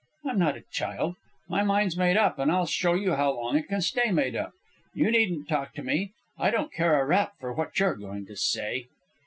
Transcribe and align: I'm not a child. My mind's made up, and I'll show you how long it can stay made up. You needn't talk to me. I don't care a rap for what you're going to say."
I'm 0.25 0.39
not 0.39 0.57
a 0.57 0.63
child. 0.71 1.17
My 1.47 1.61
mind's 1.61 1.95
made 1.95 2.17
up, 2.17 2.39
and 2.39 2.51
I'll 2.51 2.65
show 2.65 2.95
you 2.95 3.13
how 3.13 3.33
long 3.39 3.55
it 3.55 3.67
can 3.67 3.81
stay 3.81 4.09
made 4.09 4.35
up. 4.35 4.51
You 4.95 5.11
needn't 5.11 5.47
talk 5.47 5.75
to 5.75 5.83
me. 5.83 6.11
I 6.39 6.49
don't 6.49 6.73
care 6.73 6.99
a 6.99 7.05
rap 7.05 7.33
for 7.39 7.53
what 7.53 7.79
you're 7.79 7.93
going 7.97 8.25
to 8.25 8.35
say." 8.35 8.87